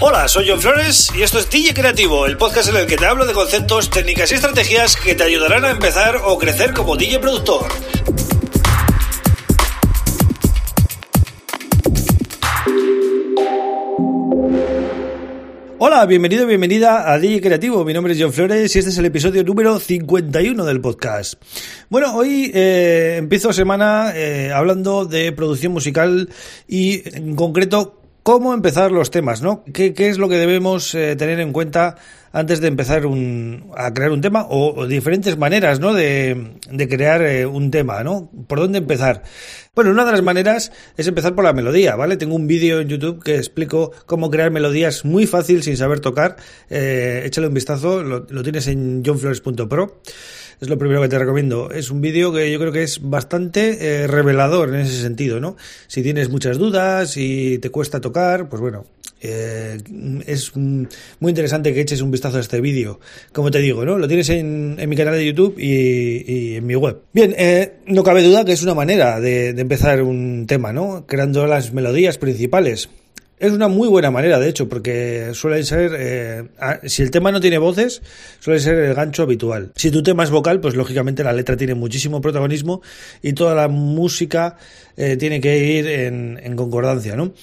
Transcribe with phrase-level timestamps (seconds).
[0.00, 3.06] Hola, soy John Flores y esto es DJ Creativo, el podcast en el que te
[3.06, 7.20] hablo de conceptos, técnicas y estrategias que te ayudarán a empezar o crecer como DJ
[7.20, 7.68] productor.
[15.78, 17.84] Hola, bienvenido, bienvenida a DJ Creativo.
[17.84, 21.40] Mi nombre es John Flores y este es el episodio número 51 del podcast.
[21.88, 26.30] Bueno, hoy eh, empiezo semana eh, hablando de producción musical
[26.66, 29.62] y en concreto cómo empezar los temas, ¿no?
[29.72, 31.96] ¿Qué, es lo que debemos eh, tener en cuenta
[32.32, 35.92] antes de empezar un, a crear un tema o, diferentes maneras, ¿no?
[35.92, 38.30] De, de crear eh, un tema, ¿no?
[38.48, 39.22] ¿Por dónde empezar?
[39.74, 42.16] Bueno, una de las maneras es empezar por la melodía, ¿vale?
[42.16, 46.36] Tengo un vídeo en YouTube que explico cómo crear melodías muy fácil sin saber tocar.
[46.70, 50.00] Eh, échale un vistazo, lo, lo tienes en johnflores.pro
[50.60, 51.70] es lo primero que te recomiendo.
[51.70, 55.56] Es un vídeo que yo creo que es bastante eh, revelador en ese sentido, ¿no?
[55.86, 58.86] Si tienes muchas dudas y te cuesta tocar, pues bueno,
[59.20, 59.78] eh,
[60.26, 63.00] es muy interesante que eches un vistazo a este vídeo.
[63.32, 63.98] Como te digo, ¿no?
[63.98, 66.98] Lo tienes en, mi canal de YouTube y, en mi web.
[67.12, 71.04] Bien, eh, no cabe duda que es una manera de empezar un tema, ¿no?
[71.06, 72.88] Creando las melodías principales.
[73.44, 76.44] Es una muy buena manera, de hecho, porque suele ser, eh,
[76.86, 78.00] si el tema no tiene voces,
[78.40, 79.70] suele ser el gancho habitual.
[79.76, 82.80] Si tu tema es vocal, pues lógicamente la letra tiene muchísimo protagonismo
[83.20, 84.56] y toda la música
[84.96, 87.34] eh, tiene que ir en, concordancia, ¿no?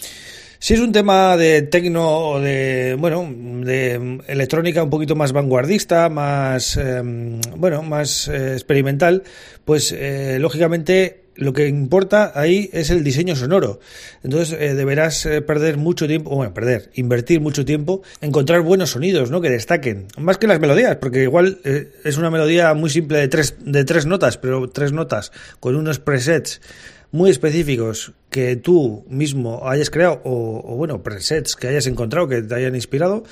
[0.58, 3.32] Si es un tema de tecno o de, bueno,
[3.64, 9.22] de electrónica un poquito más vanguardista, más, em, bueno, más eh, experimental,
[9.66, 9.96] pues
[10.40, 13.80] lógicamente lo que importa ahí es el diseño sonoro.
[14.24, 19.32] Entonces eh, deberás eh, perder mucho tiempo, bueno, perder, invertir mucho tiempo, encontrar buenos sonidos,
[19.32, 19.42] ¿no?
[19.42, 20.06] Que destaquen.
[20.20, 23.84] Más que las melodías, porque igual eh, es una melodía muy simple de tres, de
[23.84, 26.62] tres notas, pero tres notas con unos presets
[27.10, 32.54] muy específicos que tú mismo hayas creado o, bueno, presets que hayas encontrado, que te
[32.54, 33.24] hayan inspirado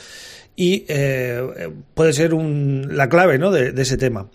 [0.55, 0.85] y
[1.93, 3.51] puede ser un, la clave, ¿no?
[3.51, 4.29] de ese tema.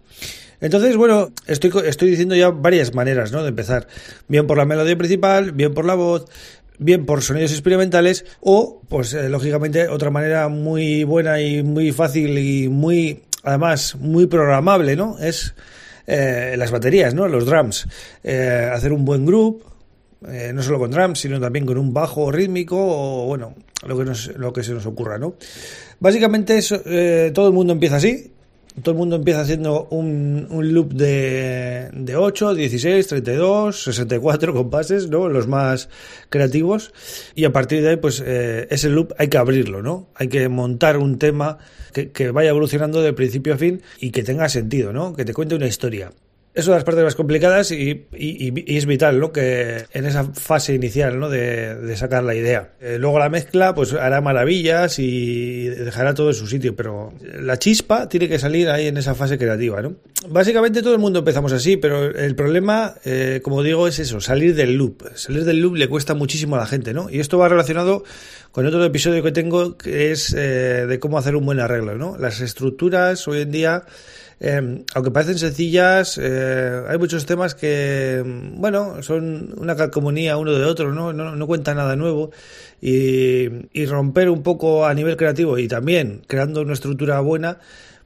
[0.60, 3.42] Entonces, bueno, estoy, estoy diciendo ya varias maneras ¿no?
[3.42, 3.86] de empezar.
[4.28, 6.26] Bien por la melodía principal, bien por la voz,
[6.78, 12.38] bien por sonidos experimentales o, pues eh, lógicamente, otra manera muy buena y muy fácil
[12.38, 15.18] y muy, además, muy programable, ¿no?
[15.18, 15.54] Es
[16.06, 17.28] eh, las baterías, ¿no?
[17.28, 17.86] Los drums.
[18.22, 19.64] Eh, hacer un buen group,
[20.54, 23.54] no solo con drums, sino también con un bajo rítmico o, bueno,
[23.86, 25.34] lo que, nos, lo que se nos ocurra, ¿no?
[26.00, 26.80] Básicamente eso,
[27.34, 28.32] todo el mundo empieza así,
[28.82, 35.08] todo el mundo empieza haciendo un, un loop de, de 8, 16, 32, 64 compases,
[35.08, 35.28] ¿no?
[35.28, 35.88] Los más
[36.28, 36.92] creativos.
[37.34, 40.08] Y a partir de ahí, pues eh, ese loop hay que abrirlo, ¿no?
[40.16, 41.58] Hay que montar un tema
[41.92, 45.14] que, que vaya evolucionando de principio a fin y que tenga sentido, ¿no?
[45.14, 46.10] Que te cuente una historia
[46.54, 49.32] es una de las partes más complicadas y, es vital, ¿no?
[49.32, 51.28] Que en esa fase inicial, ¿no?
[51.28, 52.74] De, sacar la idea.
[52.80, 57.58] Eh, luego la mezcla, pues hará maravillas y dejará todo en su sitio, pero la
[57.58, 59.96] chispa tiene que salir ahí en esa fase creativa, ¿no?
[60.28, 64.54] Básicamente todo el mundo empezamos así, pero el problema, eh, como digo, es eso, salir
[64.54, 65.02] del loop.
[65.16, 67.10] Salir del loop le cuesta muchísimo a la gente, ¿no?
[67.10, 68.04] Y esto va relacionado
[68.52, 72.16] con otro episodio que tengo, que es eh, de cómo hacer un buen arreglo, ¿no?
[72.16, 73.84] Las estructuras hoy en día
[74.40, 78.22] eh, aunque parecen sencillas, eh, hay muchos temas que,
[78.56, 81.12] bueno, son una calcomanía uno de otro, ¿no?
[81.12, 82.30] No, no cuenta nada nuevo.
[82.80, 87.58] Y, y, romper un poco a nivel creativo y también creando una estructura buena,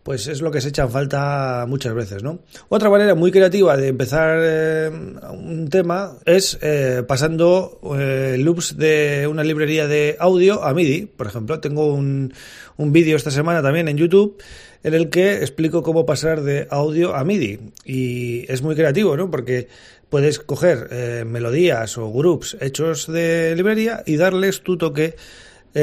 [0.09, 2.39] pues es lo que se echa en falta muchas veces, ¿no?
[2.71, 9.27] Otra manera muy creativa de empezar eh, un tema es eh, pasando eh, loops de
[9.31, 11.61] una librería de audio a MIDI, por ejemplo.
[11.61, 12.33] Tengo un,
[12.79, 14.43] un vídeo esta semana también en YouTube
[14.83, 17.61] en el que explico cómo pasar de audio a MIDI.
[17.85, 19.31] Y es muy creativo, ¿no?
[19.31, 19.69] Porque
[20.09, 25.17] puedes coger eh, melodías o groups hechos de librería y darles tu toque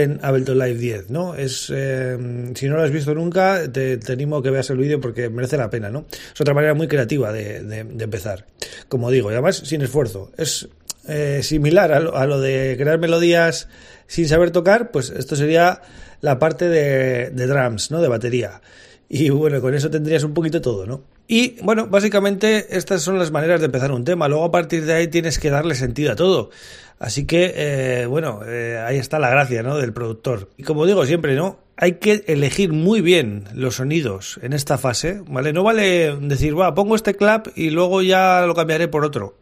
[0.01, 1.35] en Ableton Live 10, ¿no?
[1.35, 2.17] Es, eh,
[2.53, 5.69] si no lo has visto nunca, te, animo que veas el vídeo porque merece la
[5.69, 6.05] pena, ¿no?
[6.33, 8.45] Es otra manera muy creativa de, empezar,
[8.89, 10.33] como digo, y además sin esfuerzo.
[10.37, 10.67] Es
[11.07, 13.69] eh, similar a lo, a lo, de crear melodías
[14.05, 15.81] sin saber tocar, pues esto sería
[16.19, 18.01] la parte de, de drums, ¿no?
[18.01, 18.61] De batería.
[19.07, 21.01] Y bueno, con eso tendrías un poquito todo, ¿no?
[21.27, 24.27] Y bueno, básicamente estas son las maneras de empezar un tema.
[24.27, 26.49] Luego a partir de ahí tienes que darle sentido a todo.
[26.97, 29.77] Así que, eh, bueno, eh, ahí está la gracia, ¿no?
[29.77, 30.49] Del productor.
[30.57, 31.59] Y como digo siempre, ¿no?
[31.77, 35.51] Hay que elegir muy bien los sonidos en esta fase, ¿vale?
[35.51, 39.37] No vale decir, va, pongo este clap y luego ya lo cambiaré por otro.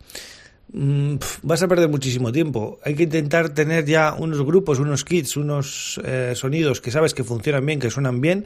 [0.73, 2.79] Mm, vas a perder muchísimo tiempo.
[2.83, 7.23] Hay que intentar tener ya unos grupos, unos kits, unos eh, sonidos que sabes que
[7.23, 8.45] funcionan bien, que suenan bien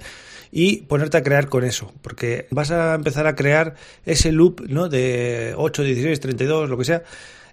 [0.52, 3.76] y ponerte a crear con eso, porque vas a empezar a crear
[4.06, 4.90] ese loop ¿no?
[4.90, 7.04] de 8, 16, 32, lo que sea,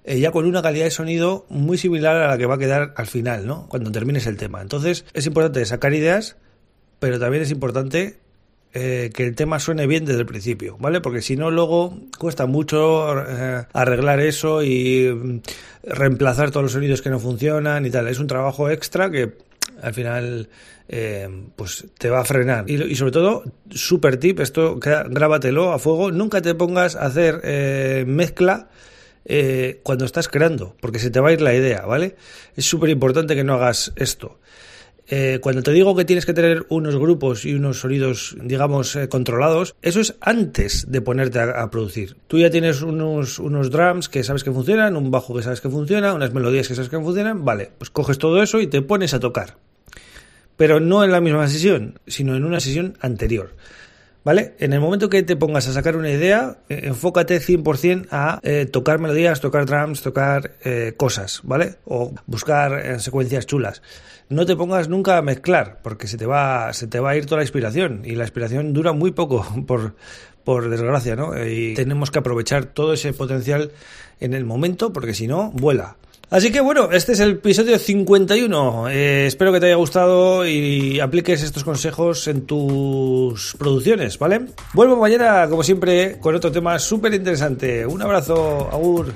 [0.05, 2.95] eh, ya con una calidad de sonido muy similar a la que va a quedar
[2.97, 3.69] al final, ¿no?
[3.69, 4.61] Cuando termines el tema.
[4.61, 6.37] Entonces es importante sacar ideas,
[6.99, 8.19] pero también es importante
[8.75, 11.01] eh, que el tema suene bien desde el principio, ¿vale?
[11.01, 15.41] Porque si no, luego cuesta mucho eh, arreglar eso y mm,
[15.85, 18.09] reemplazar todos los sonidos que no funcionan y tal.
[18.09, 19.33] Es un trabajo extra que
[19.81, 20.49] al final
[20.89, 22.69] eh, pues te va a frenar.
[22.69, 28.05] Y, sobre todo, super tip, esto grábatelo a fuego, nunca te pongas a hacer eh,
[28.07, 28.69] mezcla
[29.25, 32.17] eh, cuando estás creando, porque se te va a ir la idea, ¿vale?
[32.57, 34.39] Es súper importante que no hagas esto.
[35.41, 40.01] Cuando te digo que tienes que tener unos grupos y unos sonidos, digamos, controlados, eso
[40.01, 42.17] es antes de ponerte a, producir.
[42.27, 45.69] Tú ya tienes unos, unos drums que sabes que funcionan, un bajo que sabes que
[45.69, 49.15] funciona, unas melodías que sabes que funcionan, vale, pues coges todo eso y te pones
[49.15, 49.57] a tocar
[50.57, 53.55] pero no en la misma sesión, sino en una sesión anterior.
[54.25, 54.55] ¿Vale?
[54.59, 58.65] En el momento que te pongas a sacar una idea, eh, enfócate 100% a eh,
[58.65, 61.75] tocar melodías, tocar drums, tocar eh, cosas, ¿vale?
[61.85, 63.83] O buscar secuencias chulas.
[64.31, 67.27] No te pongas nunca a mezclar, porque se te va, se te va a ir
[67.27, 68.01] toda la inspiración.
[68.07, 69.95] Y la inspiración dura muy poco, por,
[70.45, 71.33] por desgracia, ¿no?
[71.45, 73.73] Y tenemos que aprovechar todo ese potencial
[74.21, 75.97] en el momento, porque si no, vuela.
[76.31, 78.89] Así que bueno, este es el episodio 51.
[78.89, 84.47] Eh, espero que te haya gustado y apliques estos consejos en tus producciones, ¿vale?
[84.73, 87.87] Vuelvo mañana, como siempre, con otro tema súper interesante.
[87.87, 89.13] Un abrazo, Agur.